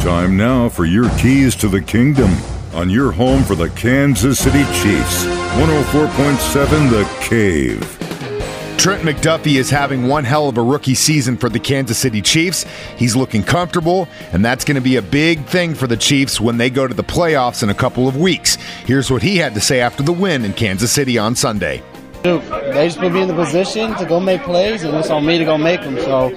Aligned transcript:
Time 0.00 0.34
now 0.34 0.66
for 0.70 0.86
your 0.86 1.10
keys 1.18 1.54
to 1.56 1.68
the 1.68 1.82
kingdom 1.82 2.34
on 2.72 2.88
your 2.88 3.12
home 3.12 3.44
for 3.44 3.54
the 3.54 3.68
Kansas 3.68 4.38
City 4.38 4.64
Chiefs. 4.80 5.26
104.7 5.26 6.90
The 6.90 7.04
Cave. 7.20 8.78
Trent 8.78 9.02
McDuffie 9.02 9.58
is 9.58 9.68
having 9.68 10.08
one 10.08 10.24
hell 10.24 10.48
of 10.48 10.56
a 10.56 10.62
rookie 10.62 10.94
season 10.94 11.36
for 11.36 11.50
the 11.50 11.60
Kansas 11.60 11.98
City 11.98 12.22
Chiefs. 12.22 12.64
He's 12.96 13.14
looking 13.14 13.42
comfortable, 13.42 14.08
and 14.32 14.42
that's 14.42 14.64
going 14.64 14.76
to 14.76 14.80
be 14.80 14.96
a 14.96 15.02
big 15.02 15.44
thing 15.44 15.74
for 15.74 15.86
the 15.86 15.98
Chiefs 15.98 16.40
when 16.40 16.56
they 16.56 16.70
go 16.70 16.88
to 16.88 16.94
the 16.94 17.04
playoffs 17.04 17.62
in 17.62 17.68
a 17.68 17.74
couple 17.74 18.08
of 18.08 18.16
weeks. 18.16 18.54
Here's 18.86 19.10
what 19.10 19.20
he 19.20 19.36
had 19.36 19.52
to 19.52 19.60
say 19.60 19.80
after 19.80 20.02
the 20.02 20.14
win 20.14 20.46
in 20.46 20.54
Kansas 20.54 20.90
City 20.90 21.18
on 21.18 21.36
Sunday. 21.36 21.82
They 22.22 22.38
just 22.86 22.98
put 22.98 23.12
me 23.12 23.20
in 23.20 23.28
the 23.28 23.34
position 23.34 23.94
to 23.96 24.06
go 24.06 24.18
make 24.18 24.42
plays, 24.44 24.82
and 24.82 24.96
it's 24.96 25.10
on 25.10 25.26
me 25.26 25.36
to 25.36 25.44
go 25.44 25.58
make 25.58 25.82
them. 25.82 25.98
So, 25.98 26.30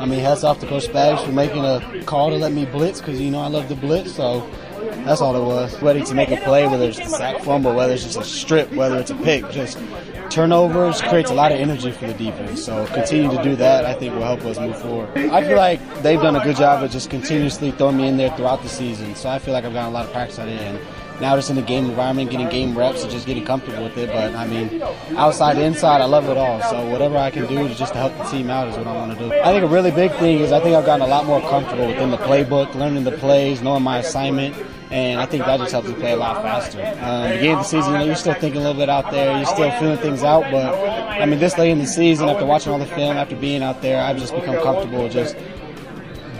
I 0.00 0.06
mean, 0.06 0.20
hats 0.20 0.44
off 0.44 0.60
to 0.60 0.66
Coach 0.66 0.88
Spags 0.88 1.24
for 1.24 1.32
making 1.32 1.64
a 1.64 2.02
call 2.04 2.30
to 2.30 2.36
let 2.36 2.52
me 2.52 2.64
blitz 2.64 3.00
because, 3.00 3.20
you 3.20 3.30
know, 3.30 3.40
I 3.40 3.48
love 3.48 3.68
to 3.68 3.74
blitz. 3.74 4.14
So, 4.14 4.48
that's 5.04 5.20
all 5.20 5.36
it 5.36 5.44
was. 5.44 5.80
Ready 5.82 6.02
to 6.02 6.14
make 6.14 6.30
a 6.30 6.36
play, 6.38 6.66
whether 6.66 6.86
it's 6.86 6.98
a 6.98 7.06
sack 7.06 7.42
fumble, 7.42 7.74
whether 7.74 7.92
it's 7.92 8.04
just 8.04 8.18
a 8.18 8.24
strip, 8.24 8.72
whether 8.72 8.98
it's 8.98 9.10
a 9.10 9.14
pick. 9.16 9.48
Just 9.50 9.78
turnovers 10.30 11.00
creates 11.02 11.30
a 11.30 11.34
lot 11.34 11.52
of 11.52 11.58
energy 11.58 11.90
for 11.90 12.06
the 12.06 12.14
defense. 12.14 12.64
So 12.64 12.86
continue 12.86 13.30
to 13.30 13.42
do 13.42 13.56
that, 13.56 13.84
I 13.84 13.94
think, 13.94 14.14
will 14.14 14.22
help 14.22 14.40
us 14.42 14.58
move 14.58 14.80
forward. 14.80 15.16
I 15.16 15.46
feel 15.46 15.56
like 15.56 15.80
they've 16.02 16.20
done 16.20 16.36
a 16.36 16.44
good 16.44 16.56
job 16.56 16.82
of 16.82 16.90
just 16.90 17.10
continuously 17.10 17.72
throwing 17.72 17.96
me 17.96 18.08
in 18.08 18.16
there 18.16 18.34
throughout 18.36 18.62
the 18.62 18.68
season. 18.68 19.14
So 19.14 19.28
I 19.28 19.38
feel 19.38 19.52
like 19.52 19.64
I've 19.64 19.72
gotten 19.72 19.90
a 19.90 19.94
lot 19.94 20.06
of 20.06 20.12
practice 20.12 20.38
out 20.38 20.48
of 20.48 20.54
it. 20.54 20.82
Now 21.20 21.36
just 21.36 21.50
in 21.50 21.56
the 21.56 21.62
game 21.62 21.86
environment, 21.86 22.30
getting 22.30 22.48
game 22.48 22.76
reps 22.76 23.02
and 23.02 23.10
just 23.10 23.26
getting 23.26 23.44
comfortable 23.44 23.84
with 23.84 23.96
it. 23.98 24.08
But 24.08 24.34
I 24.34 24.46
mean, 24.46 24.82
outside, 25.16 25.58
inside, 25.58 26.00
I 26.00 26.06
love 26.06 26.28
it 26.28 26.36
all. 26.36 26.62
So 26.62 26.88
whatever 26.90 27.18
I 27.18 27.30
can 27.30 27.46
do 27.46 27.68
to 27.68 27.74
just 27.74 27.92
to 27.92 27.98
help 27.98 28.16
the 28.16 28.24
team 28.24 28.48
out 28.48 28.68
is 28.68 28.76
what 28.76 28.86
I 28.86 28.92
want 28.94 29.12
to 29.12 29.18
do. 29.18 29.32
I 29.32 29.52
think 29.52 29.64
a 29.64 29.68
really 29.68 29.90
big 29.90 30.12
thing 30.12 30.38
is 30.38 30.52
I 30.52 30.60
think 30.60 30.74
I've 30.74 30.86
gotten 30.86 31.04
a 31.04 31.10
lot 31.10 31.26
more 31.26 31.40
comfortable 31.42 31.86
within 31.86 32.10
the 32.10 32.16
playbook, 32.18 32.74
learning 32.74 33.04
the 33.04 33.12
plays, 33.12 33.60
knowing 33.62 33.82
my 33.82 33.98
assignment. 33.98 34.56
And 34.90 35.20
I 35.20 35.26
think 35.26 35.44
that 35.44 35.58
just 35.58 35.70
helps 35.70 35.88
me 35.88 35.94
play 35.94 36.12
a 36.12 36.16
lot 36.16 36.42
faster. 36.42 36.80
Um, 37.00 37.30
beginning 37.30 37.52
of 37.52 37.58
the 37.58 37.62
season, 37.62 37.92
you 37.92 37.98
know, 37.98 38.04
you're 38.06 38.16
still 38.16 38.34
thinking 38.34 38.60
a 38.60 38.64
little 38.64 38.80
bit 38.80 38.88
out 38.88 39.12
there. 39.12 39.36
You're 39.36 39.46
still 39.46 39.70
feeling 39.78 39.98
things 39.98 40.24
out. 40.24 40.50
But, 40.50 40.74
I 40.74 41.26
mean, 41.26 41.38
this 41.38 41.56
late 41.56 41.70
in 41.70 41.78
the 41.78 41.86
season, 41.86 42.28
after 42.28 42.44
watching 42.44 42.72
all 42.72 42.78
the 42.80 42.86
film, 42.86 43.16
after 43.16 43.36
being 43.36 43.62
out 43.62 43.82
there, 43.82 44.02
I've 44.02 44.18
just 44.18 44.34
become 44.34 44.60
comfortable 44.62 45.08
just 45.08 45.36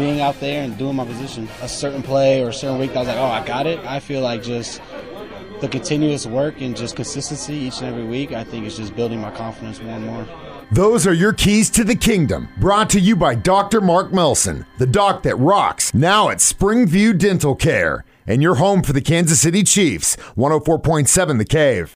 being 0.00 0.22
out 0.22 0.40
there 0.40 0.62
and 0.62 0.78
doing 0.78 0.96
my 0.96 1.04
position. 1.04 1.46
A 1.60 1.68
certain 1.68 2.02
play 2.02 2.42
or 2.42 2.48
a 2.48 2.54
certain 2.54 2.78
week, 2.78 2.96
I 2.96 3.00
was 3.00 3.08
like, 3.08 3.18
oh, 3.18 3.24
I 3.24 3.46
got 3.46 3.66
it. 3.66 3.78
I 3.80 4.00
feel 4.00 4.22
like 4.22 4.42
just 4.42 4.80
the 5.60 5.68
continuous 5.68 6.26
work 6.26 6.62
and 6.62 6.74
just 6.74 6.96
consistency 6.96 7.54
each 7.54 7.80
and 7.80 7.88
every 7.88 8.04
week, 8.04 8.32
I 8.32 8.42
think 8.42 8.66
is 8.66 8.78
just 8.78 8.96
building 8.96 9.20
my 9.20 9.30
confidence 9.30 9.78
more 9.82 9.96
and 9.96 10.06
more. 10.06 10.26
Those 10.72 11.06
are 11.06 11.12
your 11.12 11.34
keys 11.34 11.68
to 11.70 11.84
the 11.84 11.94
kingdom. 11.94 12.48
Brought 12.58 12.88
to 12.90 13.00
you 13.00 13.14
by 13.14 13.34
Dr. 13.34 13.82
Mark 13.82 14.10
Melson, 14.10 14.64
the 14.78 14.86
doc 14.86 15.22
that 15.24 15.36
rocks, 15.36 15.92
now 15.92 16.30
at 16.30 16.38
Springview 16.38 17.18
Dental 17.18 17.54
Care, 17.54 18.04
and 18.26 18.40
your 18.40 18.54
home 18.54 18.82
for 18.82 18.94
the 18.94 19.02
Kansas 19.02 19.40
City 19.40 19.62
Chiefs, 19.62 20.16
104.7 20.36 21.36
The 21.36 21.44
Cave. 21.44 21.88